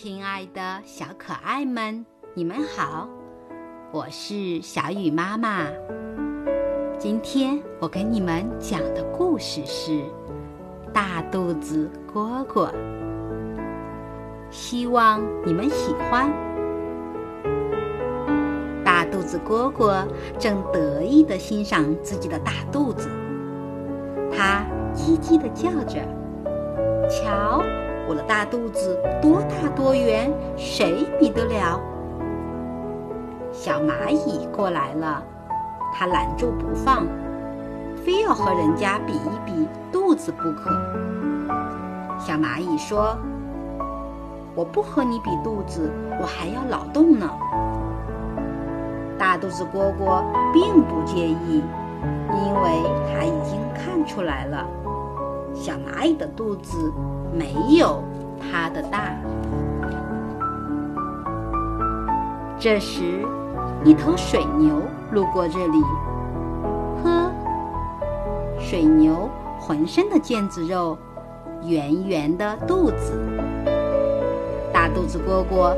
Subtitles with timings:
[0.00, 3.08] 亲爱的小可爱们，你们好，
[3.90, 5.66] 我是小雨妈妈。
[6.96, 9.90] 今天我给你们讲的故事是
[10.92, 12.70] 《大肚子蝈蝈》，
[14.52, 16.30] 希望你们喜欢。
[18.84, 20.06] 大肚子蝈蝈
[20.38, 23.08] 正得意地欣赏自己的大肚子，
[24.30, 25.98] 它叽叽地叫着
[27.10, 27.64] ：“瞧！”
[28.08, 31.78] 我的大肚子多大多圆，谁比得了？
[33.52, 35.22] 小蚂蚁过来了，
[35.94, 37.06] 它拦住不放，
[38.02, 40.70] 非要和人家比一比肚子不可。
[42.18, 43.14] 小蚂蚁说
[44.56, 47.28] ：“我不和你比肚子，我还要劳动呢。”
[49.18, 51.62] 大肚子蝈蝈并不介意，
[52.32, 54.64] 因为它已经看出来了。
[55.60, 56.92] 小蚂蚁的肚子
[57.36, 58.00] 没有
[58.40, 59.12] 它的大。
[62.60, 63.26] 这时，
[63.84, 65.82] 一头水牛路过这里。
[67.02, 67.30] 呵，
[68.58, 69.28] 水牛
[69.58, 70.96] 浑身的腱子肉，
[71.64, 73.20] 圆圆的肚子，
[74.72, 75.74] 大肚子蝈蝈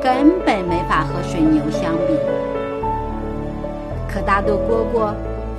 [0.00, 2.16] 根本没法和水牛相比。
[4.08, 5.12] 可大肚蝈蝈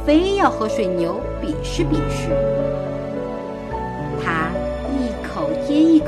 [0.06, 2.30] 非要和水牛比试比试。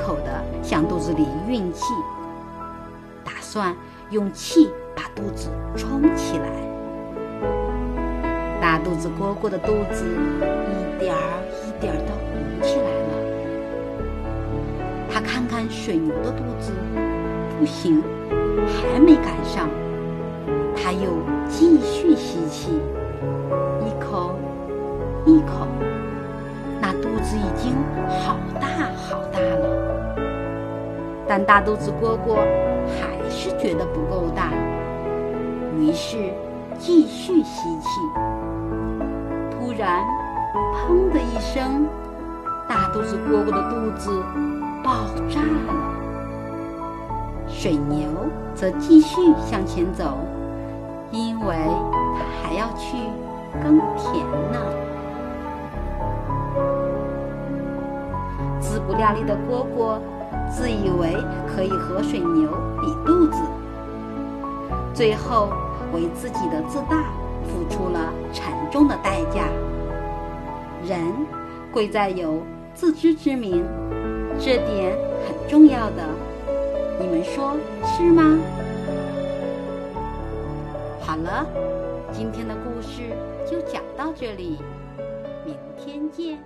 [0.08, 1.84] 口的向肚子里运气，
[3.26, 3.76] 打算
[4.10, 6.46] 用气把肚子充起来。
[8.62, 11.20] 大肚子蝈蝈的肚子一点儿
[11.68, 13.12] 一点儿地鼓起来了。
[15.12, 16.72] 他看看水牛的肚子，
[17.60, 18.02] 不行，
[18.66, 19.68] 还没赶上。
[20.74, 21.20] 他又
[21.50, 22.80] 继续吸气，
[23.82, 24.40] 一口，
[25.26, 25.68] 一口。
[26.80, 27.76] 那肚子已经
[28.24, 29.97] 好大好大了，
[31.28, 32.36] 但大肚子蝈蝈
[32.88, 34.52] 还是觉得不够大，
[35.78, 36.32] 于是
[36.80, 37.88] 继续吸气。
[39.52, 40.06] 突然，
[40.74, 41.86] 砰的一声，
[42.68, 44.24] 大肚子蝈蝈的肚子
[44.82, 45.74] 爆炸了。
[47.48, 48.08] 水牛
[48.56, 50.18] 则继续向前走，
[51.12, 51.56] 因为
[52.16, 52.98] 它还要去
[53.62, 54.60] 耕田呢。
[58.60, 60.00] 自不量力的蝈蝈，
[60.50, 61.16] 自以为
[61.48, 62.50] 可以和水牛
[62.82, 63.38] 比肚子，
[64.94, 65.50] 最后
[65.94, 67.04] 为自己的自大
[67.44, 69.48] 付出了沉重的代价。
[70.86, 71.00] 人
[71.72, 72.42] 贵在有
[72.74, 73.64] 自知之明，
[74.40, 74.98] 这点
[75.28, 76.04] 很重要的，
[77.00, 78.38] 你们说是吗？
[81.02, 81.46] 好了，
[82.12, 83.16] 今天的故事
[83.50, 84.60] 就讲到这里，
[85.46, 86.38] 明天见。